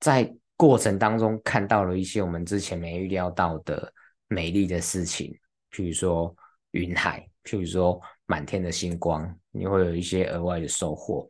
[0.00, 3.92] 在过程当中看到了一些我们之前没预料到的
[4.28, 5.30] 美丽的事情，
[5.70, 6.34] 譬如说
[6.70, 11.28] 云海，譬如说满天的星光，你会有一些额外的收获。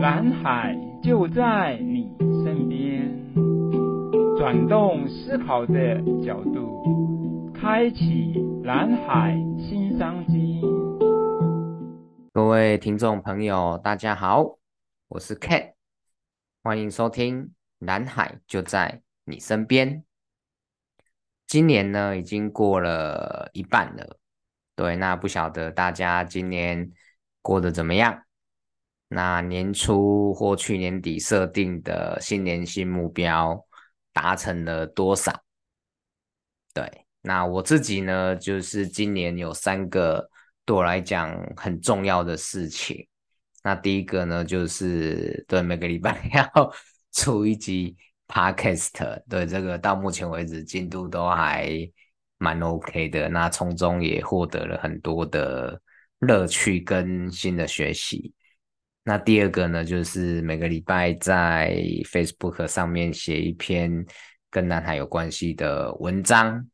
[0.00, 2.12] 蓝海就在你
[2.44, 3.12] 身边，
[4.38, 6.99] 转动思考的角度，
[7.60, 8.32] 开启
[8.64, 10.62] 蓝海新商机。
[12.32, 14.58] 各位听众朋友，大家好，
[15.08, 15.74] 我是 Ken，
[16.62, 17.44] 欢迎收听
[17.80, 20.02] 《蓝海就在你身边》。
[21.46, 24.16] 今年呢，已经过了一半了，
[24.74, 26.90] 对，那不晓得大家今年
[27.42, 28.22] 过得怎么样？
[29.08, 33.66] 那年初或去年底设定的新年新目标
[34.14, 35.42] 达成了多少？
[36.72, 36.99] 对。
[37.22, 40.26] 那我自己呢，就是今年有三个
[40.64, 43.06] 对我来讲很重要的事情。
[43.62, 46.72] 那第一个呢，就是对每个礼拜 要
[47.12, 47.94] 出一集
[48.26, 51.70] Podcast，对这个到目前为止进度都还
[52.38, 53.28] 蛮 OK 的。
[53.28, 55.78] 那从中也获得了很多的
[56.20, 58.32] 乐趣跟新的学习。
[59.02, 64.06] 那第二个呢，就是每个礼拜在 Facebook 上面写一篇
[64.50, 66.66] 跟南海有关系的文章。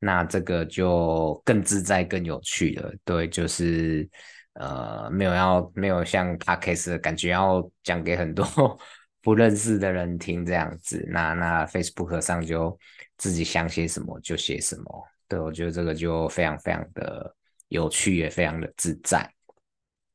[0.00, 2.92] 那这个就更自在、更有趣了。
[3.04, 4.08] 对，就是
[4.54, 8.46] 呃，没有要没有像 Podcast 的感觉要讲给很多
[9.22, 11.04] 不认识的人听这样子。
[11.10, 12.78] 那那 Facebook 上就
[13.16, 15.04] 自己想写什么就写什么。
[15.26, 17.34] 对，我觉得这个就非常非常的
[17.68, 19.28] 有趣，也非常的自在。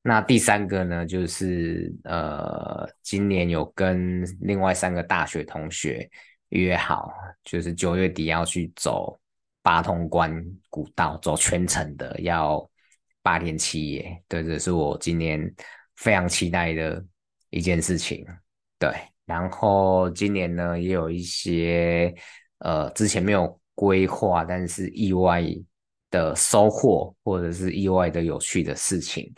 [0.01, 6.09] 那第三个呢，就是呃，今年有跟另外三个大学同学
[6.49, 9.19] 约好，就是九月底要去走。
[9.63, 12.69] 八通关古道走全程的要
[13.23, 15.51] 八天七夜，对，这是我今年
[15.95, 17.03] 非常期待的
[17.49, 18.23] 一件事情。
[18.77, 18.91] 对，
[19.25, 22.13] 然后今年呢也有一些
[22.59, 25.41] 呃之前没有规划，但是意外
[26.11, 29.33] 的收获或者是意外的有趣的事情。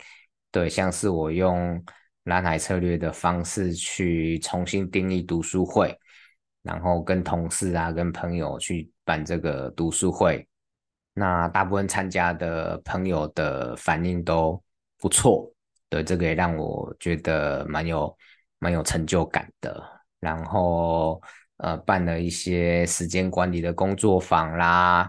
[0.50, 1.80] 对，像是我用
[2.24, 5.96] 蓝海策略的方式去重新定义读书会。
[6.66, 10.44] 然后跟同事啊，跟朋友去办这个读书会，
[11.14, 14.60] 那大部分参加的朋友的反应都
[14.98, 15.48] 不错，
[15.88, 18.14] 对，这个也让我觉得蛮有
[18.58, 19.80] 蛮有成就感的。
[20.18, 21.22] 然后
[21.58, 25.08] 呃，办了一些时间管理的工作坊啦，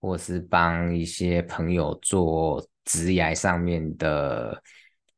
[0.00, 4.60] 或是帮一些朋友做职涯上面的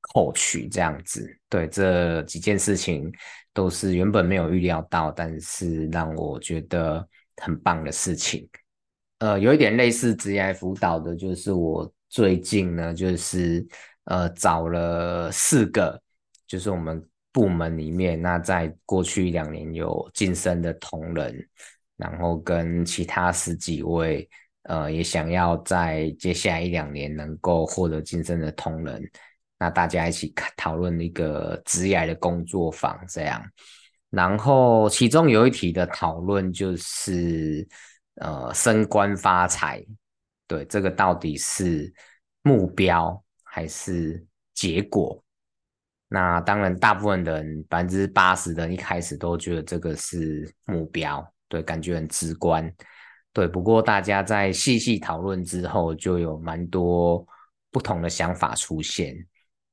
[0.03, 3.11] coach 这样子，对，这几件事情。
[3.59, 7.05] 都是原本没有预料到，但是让我觉得
[7.39, 8.49] 很棒的事情。
[9.19, 13.67] 呃，有一点类似职业辅导的，就是我最近呢，就是
[14.05, 16.01] 呃找了四个，
[16.47, 21.45] 就是我们部门里面，那在过去一两年有晋升的同仁，
[21.97, 24.29] 然后跟其他十几位，
[24.69, 29.03] 呃，也想要在接下来一两年能够获得晋升的同仁。
[29.59, 33.45] 那大家一起讨论一个职业的工作坊，这样，
[34.11, 37.67] 然后其中有一题的讨论就是，
[38.15, 39.85] 呃，升官发财，
[40.47, 41.93] 对，这个到底是
[42.43, 44.25] 目标还是
[44.55, 45.23] 结果？
[46.09, 52.73] 那当然，大部分人百分之八十的人一开始都觉得这个是目标，对，感觉很直观，
[53.33, 53.47] 对。
[53.47, 57.27] 不过大家在细细讨论之后，就有蛮多
[57.71, 59.15] 不同的想法出现。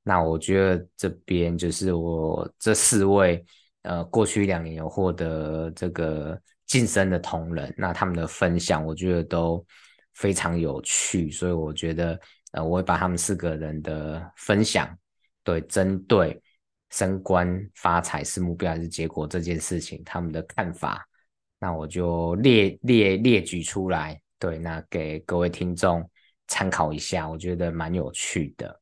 [0.07, 3.43] 那我觉得这边就是我这四位，
[3.81, 9.65] 呃，过去两年有获得这个晋升的同仁，那他们的分享，我觉得都
[10.13, 12.19] 非常有趣，所以我觉得，
[12.51, 14.95] 呃，我会把他们四个人的分享，
[15.43, 16.39] 对，针对
[16.91, 21.03] 升官发财是目标还是结果这件事情，他们的看法，
[21.59, 26.07] 那我就列列列举出来，对，那给各位听众
[26.45, 28.79] 参考一下，我觉得蛮有趣的。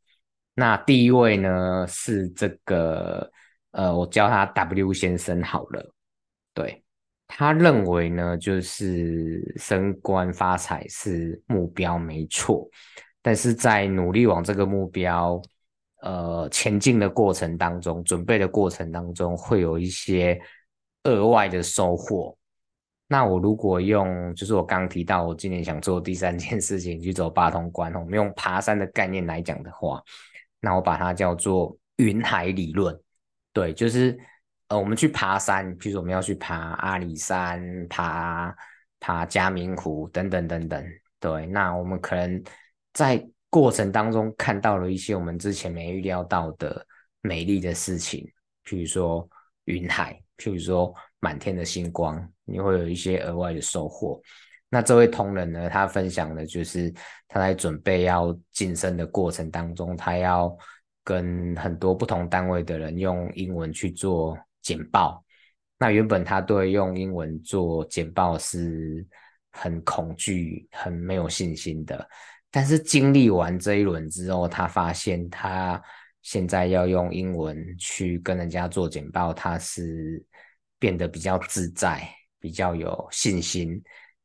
[0.56, 3.32] 那第一位呢是这个，
[3.72, 5.94] 呃，我叫他 W 先生好了。
[6.54, 6.84] 对，
[7.28, 12.70] 他认为呢，就是升官发财是目标没错，
[13.22, 15.42] 但是在努力往这个目标，
[16.02, 20.40] 呃，前进的过程当中，准备的过程当中，会有一些
[21.06, 22.38] 额外的收获。
[23.08, 30.00] 那我如果用，就是我刚提到，我今年想做第三件事情，去走八通关，我们用爬山的概念来讲的话。
[30.66, 32.98] 那我把它叫做云海理论，
[33.52, 34.18] 对，就是
[34.70, 38.56] 呃，我们去爬山，譬如说我们要去爬阿里山、爬
[39.02, 40.82] 爬嘉明湖等等等等，
[41.20, 42.42] 对，那我们可能
[42.94, 46.88] 在过程当中看到了一些我们之前没预料到的
[47.20, 48.26] 美丽的事情，
[48.66, 49.28] 譬如说
[49.66, 54.22] 云海，譬如说满天的星光，你会有一些额外的收获。
[54.74, 56.92] 那这位同仁呢，他分享的就是
[57.28, 60.58] 他在准备要晋升的过程当中，他要
[61.04, 65.24] 跟很多不同单位的人用英文去做简报。
[65.78, 69.06] 那原本他对用英文做简报是
[69.52, 72.10] 很恐惧、很没有信心的。
[72.50, 75.80] 但是经历完这一轮之后，他发现他
[76.24, 80.20] 现在要用英文去跟人家做简报，他是
[80.80, 82.10] 变得比较自在、
[82.40, 83.80] 比较有信心。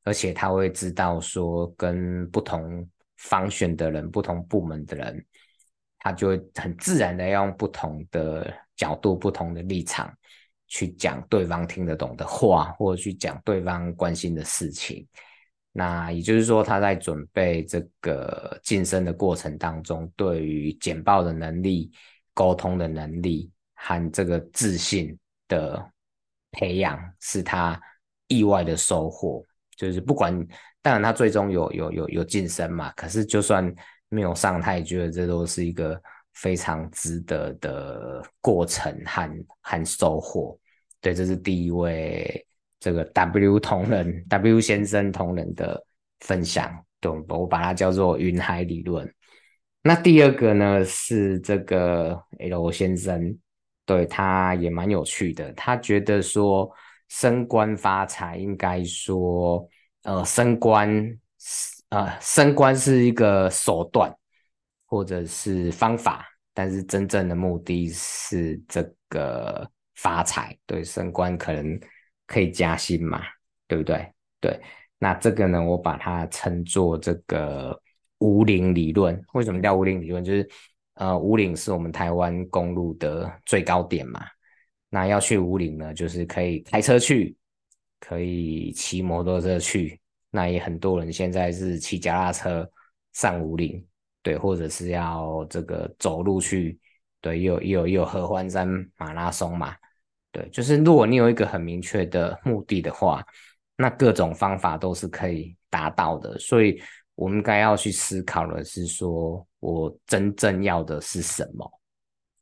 [0.09, 2.89] 而且他会知道说，跟不同
[3.19, 5.23] 方选的人、不同部门的人，
[5.99, 10.11] 他就会很自然的用不同的角度、不同的立场
[10.67, 15.07] 去讲对方听得懂的话，或者去讲对方关心的事情。
[15.73, 21.93] 那也就是说，他在准备这个晋升的过程当中，对于简报的能力、
[22.33, 25.19] 沟通的能力和这个自信
[25.49, 25.87] 的
[26.51, 27.79] 培养，是他
[28.27, 29.45] 意外的收获。
[29.79, 30.37] 就是不管，
[30.83, 33.73] 当然他最终有有有有晋升嘛，可是就算
[34.09, 36.03] 没有上，他也觉得这都是一个
[36.35, 40.59] 非常值得的过程和和收获。
[41.01, 42.45] 对，这是第一位
[42.81, 45.81] 这个 W 同仁 W 先生同仁的
[46.19, 49.09] 分享，对，我把它叫做云海理论。
[49.81, 53.39] 那第二个呢是这个 L 先生，
[53.87, 56.69] 对，他也蛮有趣的，他觉得说。
[57.09, 59.67] 升官发财，应该说，
[60.03, 60.89] 呃，升官，
[61.89, 64.15] 呃，升官是一个手段
[64.87, 70.57] 或者是方法，但是真正的目的是这个发财。
[70.67, 71.81] 对，升官可能
[72.27, 73.23] 可以加薪嘛，
[73.67, 74.13] 对不对？
[74.41, 74.61] 对，
[74.99, 77.79] 那这个呢，我把它称作这个
[78.19, 79.21] 武岭理论。
[79.33, 80.23] 为什么叫武岭理论？
[80.23, 80.49] 就是，
[80.95, 84.25] 呃，五岭是我们台湾公路的最高点嘛。
[84.91, 87.37] 那要去五岭呢，就是可以开车去，
[88.01, 90.01] 可以骑摩托车去。
[90.31, 92.71] 那也很多人现在是骑脚踏车
[93.13, 93.85] 上五岭，
[94.23, 96.79] 对，或者是要这个走路去，
[97.21, 99.75] 对，有有有合欢山马拉松嘛，
[100.33, 103.23] 对，就是如果你有一个很明确的目的的话，
[103.77, 106.39] 那各种方法都是可以达到的。
[106.39, 106.81] 所以
[107.15, 111.71] 我们该要去思考的是说，我真正要的是什么？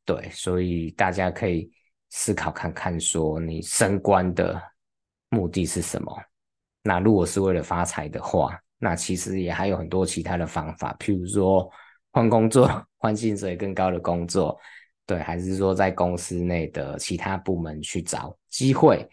[0.04, 1.68] 对，所以大家可以。
[2.10, 4.60] 思考看看，说你升官的
[5.30, 6.16] 目的是什么？
[6.82, 11.68] 那如果是为了发财的话，那其实也还有很多其他的方法，譬如说
[12.12, 14.56] 换工作、 换薪水更高的工作，
[15.04, 19.04] 对，还是说在公司内的其他部门去找机会，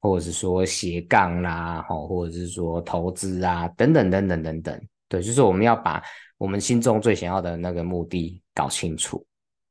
[0.00, 6.02] 或者是说斜杠啦，或者是说投资啊，等等等等等等，对，就是我们要把
[6.38, 9.24] 我们心中最想要的那个目的搞清楚。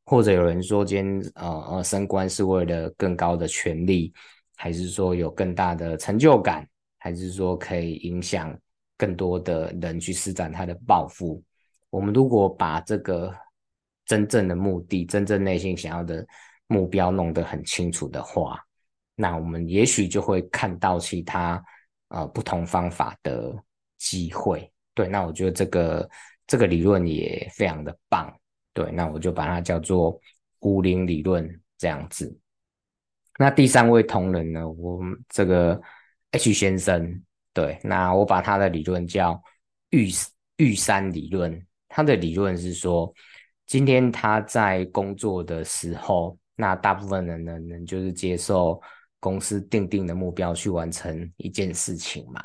[0.10, 4.12] 或者有人说，今天呃呃升官是为了更高的权力，
[4.56, 6.68] 还是说有更大的成就感，
[6.98, 8.58] 还是说可以影响
[8.98, 11.44] 更多的人去施展他的抱负？
[11.92, 13.32] 我们如果把这个
[14.08, 16.26] 真正的目的、真正内心想要的
[16.66, 18.60] 目标弄得很清楚的话，
[19.14, 21.64] 那我们也许就会看到其他
[22.08, 23.56] 呃不同方法的
[24.00, 24.68] 机会。
[24.96, 26.10] 对，那我觉得这个
[26.48, 28.36] 这个理论也非常的棒。
[28.74, 30.20] 对，那我就把它叫做
[30.60, 32.38] 武岭理论这样子。
[33.38, 35.82] 那第三位同仁呢，我们这个
[36.32, 37.22] H 先生，
[37.54, 39.42] 对，那我把他的理论叫
[39.92, 40.10] 玉
[40.58, 41.66] 玉山理论。
[41.88, 43.12] 他的理论是说，
[43.66, 48.80] 今天他在工作的时候，那大部分人呢，能就是接受
[49.20, 52.44] 公司定定的目标去完成一件事情嘛。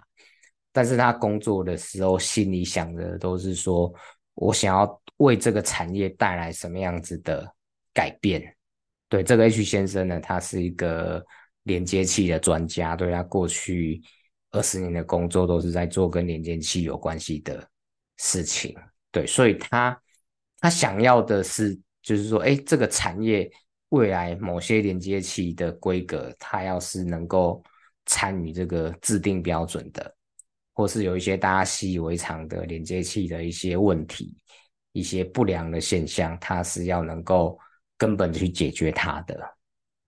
[0.72, 3.92] 但是他工作的时候，心里想的都是说，
[4.34, 7.48] 我想要为这个产业带来什么样子的
[7.92, 8.42] 改变？
[9.08, 11.24] 对，这个 H 先生呢，他是一个
[11.64, 14.02] 连接器的专家，对，他过去
[14.50, 17.64] 二十年的工作都是在做跟连接器有关系的
[18.16, 18.74] 事情。
[19.12, 19.96] 对，所以他
[20.58, 23.48] 他想要的是，就是说，哎，这个产业
[23.90, 27.62] 未来某些连接器的规格，他要是能够
[28.06, 30.16] 参与这个制定标准的。
[30.76, 34.36] 或是有一些大家习以为常的连接器的一些问题，
[34.90, 37.56] 一些不良的现象，它是要能够
[37.96, 39.40] 根本去解决它的。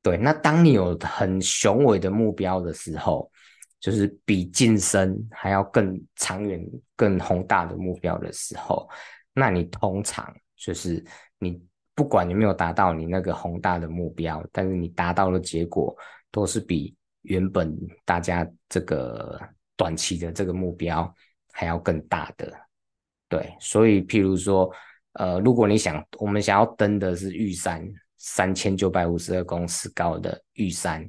[0.02, 3.30] 对，那当你有很雄伟的目标的时候，
[3.78, 6.60] 就是比晋升还要更长远、
[6.96, 8.88] 更宏大的目标的时候，
[9.32, 11.04] 那你通常就是
[11.38, 11.62] 你
[11.94, 15.96] 不管有没有达到你那个宏大的目标，但是你达到的结果
[16.32, 16.92] 都是比
[17.22, 17.72] 原本
[18.04, 19.40] 大家这个。
[19.76, 21.12] 短期的这个目标
[21.52, 22.52] 还要更大的，
[23.28, 24.70] 对，所以譬如说，
[25.12, 31.08] 呃，如果你想我们想要登的是玉山，三千九百五十二公尺高的玉山，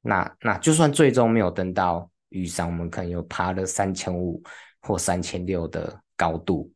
[0.00, 4.42] 那那就算最终没有登到玉山，我们可能有爬了三千五
[4.80, 6.72] 或三千六的高度，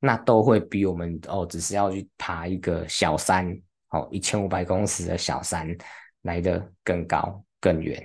[0.00, 3.50] 那都会比我们哦，只是要去爬一个小山，
[3.90, 5.74] 哦，一千五百公尺的小山
[6.22, 8.02] 来得更高更远。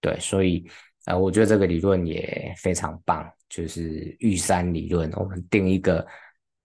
[0.00, 0.68] 对，所以
[1.06, 6.06] 呃，我觉得这个理论也非常棒，就是玉山理论，我们定一个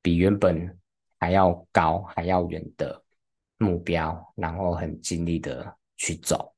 [0.02, 0.78] 比原本
[1.20, 3.02] 还要高还要远的
[3.58, 6.54] 目标，然后很尽力的去走，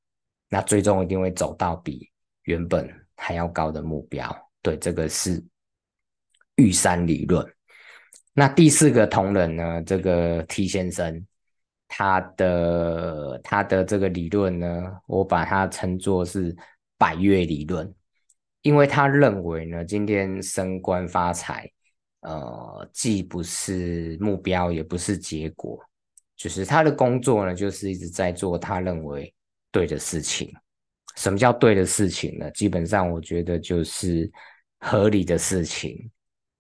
[0.50, 2.10] 那最终一定会走到比
[2.44, 4.30] 原本还要高的目标。
[4.62, 5.42] 对，这个是
[6.56, 7.46] 玉山理论。
[8.34, 11.26] 那第四个同仁呢，这个 T 先生，
[11.88, 16.56] 他的他的这个理论呢，我把它称作是
[17.00, 17.92] 百越理论，
[18.62, 21.68] 因为他认为呢，今天升官发财，
[22.20, 25.80] 呃，既不是目标，也不是结果。
[26.36, 29.34] 就是他的工作呢，就是一直在做他认为
[29.72, 30.54] 对的事情。
[31.16, 32.52] 什么叫对的事情呢？
[32.52, 34.30] 基本上我觉得就是
[34.80, 36.10] 合理的事情，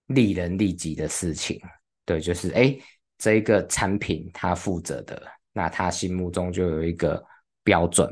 [0.08, 1.62] 利人利己的事情。
[2.05, 2.77] 对，就是哎，
[3.17, 5.22] 这一个产品他负责的，
[5.53, 7.22] 那他心目中就有一个
[7.63, 8.10] 标准。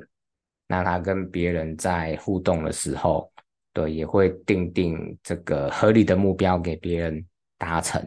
[0.67, 3.31] 那他跟别人在互动的时候，
[3.73, 7.25] 对，也会定定这个合理的目标给别人
[7.57, 8.03] 达成。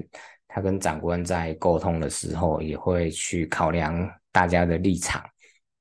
[0.47, 5.25] 他跟长官在沟通的时候，也会去考量大家的立场，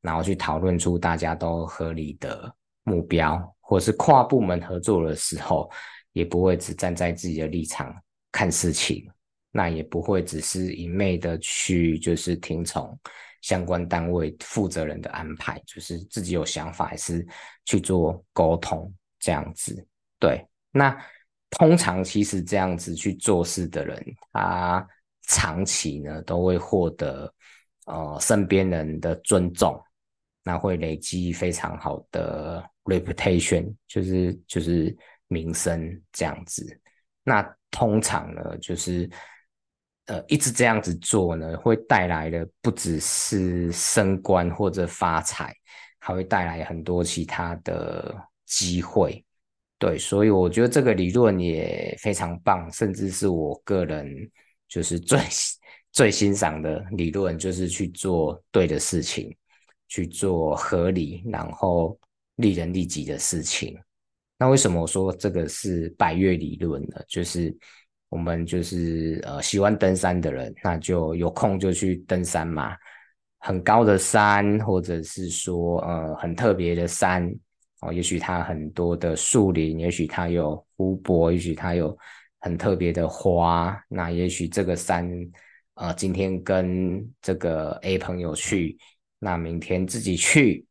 [0.01, 5.69] 然后去讨论出大家都合理的目标，或是跨部门合作的时候，
[6.13, 7.91] 也不会只站在自己的立场
[8.31, 9.09] 看事情，
[9.51, 12.97] 那也不会只是一昧的去就是听从
[13.41, 17.25] 相关单位负责人的安排，就是自己有想法还是
[17.65, 19.85] 去做沟通这样子。
[20.19, 20.97] 对，那。
[21.51, 24.87] 通常其实这样子去做事的人，他
[25.23, 27.33] 长期呢都会获得
[27.87, 29.83] 呃身边人的尊重，
[30.43, 34.95] 那会累积非常好的 reputation，就是就是
[35.27, 36.79] 名声这样子。
[37.23, 37.41] 那
[37.71, 39.09] 通常呢，就是
[40.09, 45.55] 呃一直这样子做呢，会带来的不只是升官或者发财，
[45.99, 49.23] 还会带来很多其他的机会。
[49.77, 54.29] 对，所以我觉得这个理论也非常棒，甚至是我个人
[54.67, 55.19] 就是最
[55.93, 59.33] 最欣赏的理论，就是去做对的事情，
[59.87, 61.97] 去做合理然后
[62.35, 63.77] 利人利己的事情。
[64.37, 67.01] 那为什么我说这个是百越理论呢？
[67.07, 67.55] 就是
[68.09, 72.75] 我们就是呃喜欢登山的人，那就有空就去登山嘛，
[73.37, 77.33] 很高的山，或者是说呃很特别的山。
[77.81, 81.97] 哦，也许它很多的树林，也许它有湖泊，也许它有
[82.39, 83.81] 很特别的花。
[83.87, 85.09] 那也许这个山，
[85.75, 88.77] 呃，今天跟这个 A 朋友去，
[89.17, 90.65] 那明天自己去，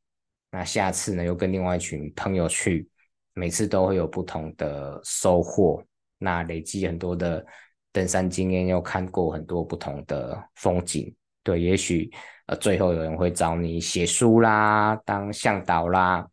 [0.51, 2.87] 那下次呢又跟另外一群朋友去，
[3.33, 5.83] 每次都会有不同的收获。
[6.19, 7.45] 那累积很多的
[7.93, 11.15] 登山经验，又看过很多不同的风景。
[11.43, 12.11] 对，也许
[12.47, 16.27] 呃最后有人会找你写书啦，当向导啦。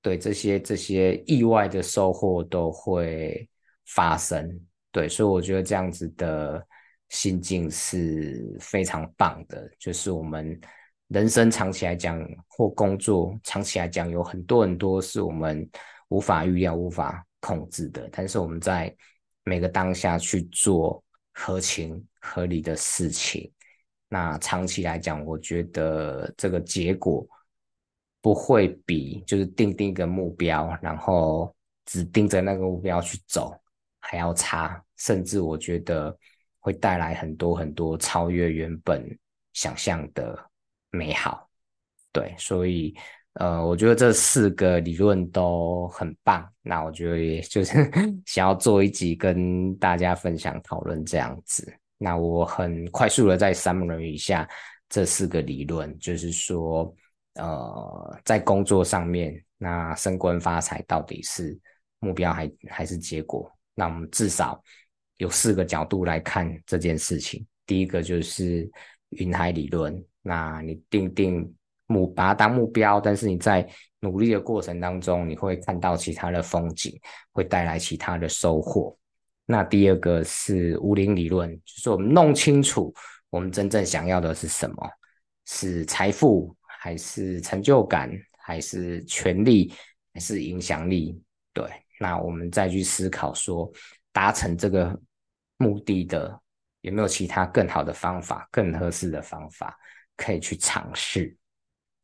[0.00, 3.48] 对，这些这些意外的收获都会
[3.86, 4.48] 发生，
[4.92, 6.64] 对，所以我觉得这样子的
[7.08, 9.68] 心境是非常棒的。
[9.78, 10.58] 就是我们
[11.08, 15.68] 人生长期来讲，或工作长期来讲，有很多很多是我们
[16.08, 18.08] 无法预料、无法控制的。
[18.12, 18.94] 但是我们在
[19.48, 21.02] 每个当下去做
[21.32, 23.50] 合情合理的事情，
[24.08, 27.26] 那长期来讲，我觉得这个结果。
[28.20, 31.54] 不会比就是定定一个目标，然后
[31.86, 33.54] 只盯着那个目标去走
[34.00, 36.14] 还要差，甚至我觉得
[36.58, 39.16] 会带来很多很多超越原本
[39.52, 40.36] 想象的
[40.90, 41.48] 美好。
[42.10, 42.92] 对，所以
[43.34, 46.46] 呃，我觉得这四个理论都很棒。
[46.62, 47.74] 那我觉得也就是
[48.26, 51.72] 想要做一集跟大家分享讨论这样子。
[51.98, 54.48] 那我很快速的再 summary 一下
[54.88, 56.94] 这四个理论，就是说。
[57.34, 61.56] 呃，在工作上面，那升官发财到底是
[62.00, 63.48] 目标还还是结果？
[63.76, 64.60] 那我们至少
[65.18, 67.46] 有四个角度来看这件事情。
[67.64, 68.68] 第一个就是
[69.10, 71.54] 云海理论，那你定定
[71.88, 73.68] 目，把它当目标，但是你在
[73.98, 76.96] 努力的过程当中，你会看到其他的风景，
[77.32, 78.96] 会带来其他的收获。
[79.44, 82.94] 那第二个是武陵理论，就是我们弄清楚
[83.30, 84.88] 我们真正想要的是什么，
[85.46, 86.54] 是财富。
[86.80, 89.74] 还是成就感，还是权力，
[90.14, 91.20] 还是影响力？
[91.52, 91.68] 对，
[91.98, 93.68] 那我们再去思考说，
[94.12, 94.96] 达成这个
[95.56, 96.40] 目的的，
[96.82, 99.76] 有没有其他更好的方法、更合适的方法
[100.16, 101.36] 可以去尝试？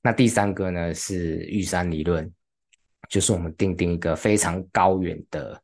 [0.04, 2.30] 那第三个呢是玉山理论，
[3.08, 5.58] 就是我们定定一个非常高远的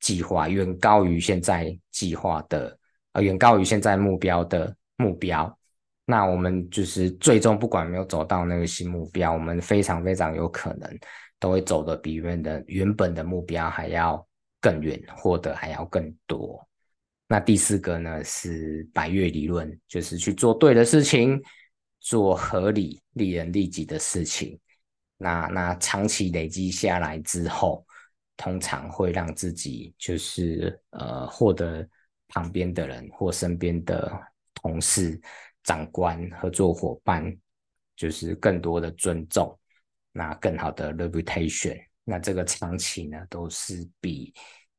[0.00, 2.78] 计划，远高于现在计划的，
[3.12, 5.58] 呃，远高于现在目标的目标。
[6.04, 10.98] 那我们就是最终不管没有走到那个新目标，我们非常非常有可能
[11.40, 14.22] 都会走得比原的原本的目标还要
[14.60, 16.62] 更远，获得还要更多。
[17.28, 21.42] 那第四个呢是百岳理论，就是去做对的事情，
[22.06, 24.56] 做合理、利人利己的事情。
[25.16, 27.84] 那那长期累积下来之后，
[28.36, 31.84] 通常会让自己就是呃获得
[32.28, 34.08] 旁边的人或身边的
[34.54, 35.20] 同事、
[35.64, 37.36] 长官、合作伙伴，
[37.96, 39.58] 就是更多的尊重，
[40.12, 41.76] 那更好的 reputation。
[42.04, 44.32] 那这个长期呢，都是比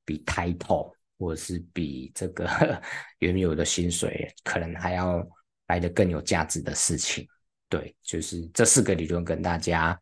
[0.05, 0.93] 比 title。
[1.19, 2.47] 或者是比这个
[3.17, 5.27] 原有的薪水可能还要
[5.67, 7.27] 来的更有价值的事情，
[7.69, 9.99] 对，就是这四个理论跟大家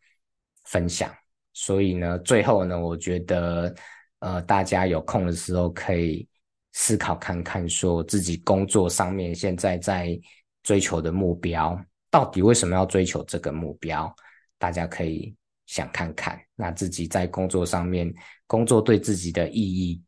[0.66, 1.14] 分享。
[1.54, 3.74] 所以呢，最后呢，我觉得
[4.20, 6.28] 呃，大家有空的时候可以
[6.74, 10.20] 思考看看，说自己工作上面现在在
[10.64, 11.80] 追求的目标，
[12.10, 14.14] 到底为什么要追求这个目标？
[14.58, 18.14] 大家可以想看看，那自己在工作上面
[18.48, 20.02] 工作对自己的意义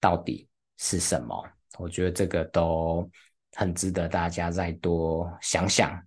[0.00, 0.48] 到底
[0.78, 1.48] 是什么？
[1.78, 3.08] 我觉得这个都
[3.58, 6.00] 很值得大家再多想想。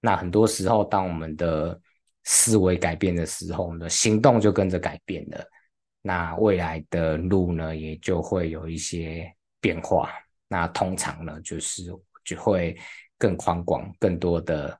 [0.00, 1.80] 那很多时候，当我们的
[2.24, 5.48] 思维改变的时候，我们的行动就跟着改变了。
[6.02, 10.10] 那未来的路呢，也就会有一些变化。
[10.48, 11.84] 那通常呢，就是
[12.24, 12.76] 就会
[13.16, 14.76] 更宽广，更多的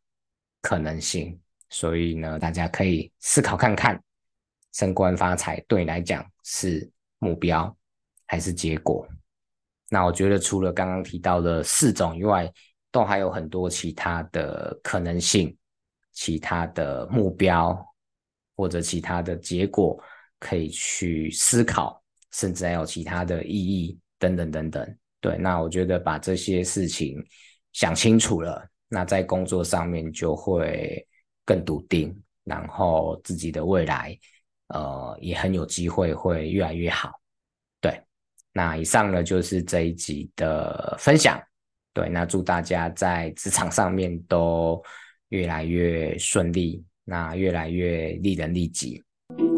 [0.60, 1.38] 可能性。
[1.70, 4.02] 所以呢，大家可以思考看看，
[4.72, 7.76] 升官发财对你来讲是目标
[8.26, 9.06] 还是结果？
[9.90, 12.50] 那我觉得除了刚刚提到的四种以外，
[12.90, 15.56] 都还有很多其他的可能性、
[16.12, 17.76] 其他的目标
[18.56, 19.98] 或者其他的结果
[20.38, 24.96] 可以去思考，甚至还有其他的意义等等等等。
[25.20, 27.22] 对，那我觉得把这些事情
[27.72, 31.06] 想清楚了，那在工作上面就会
[31.44, 34.18] 更笃定，然后自己的未来，
[34.68, 37.12] 呃，也很有机会会越来越好。
[38.52, 41.40] 那以上呢，就是这一集的分享，
[41.92, 44.82] 对，那祝大家在职场上面都
[45.28, 49.02] 越来越顺利，那越来越利人利己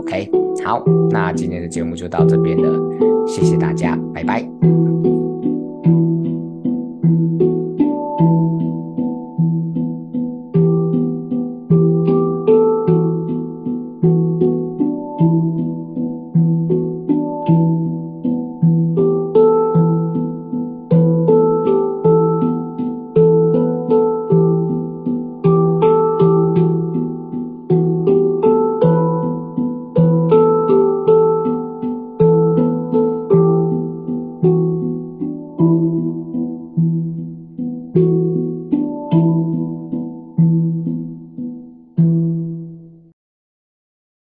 [0.01, 0.31] ，OK，
[0.65, 2.79] 好，那今天的节目就到这边了，
[3.27, 5.10] 谢谢大家，拜拜。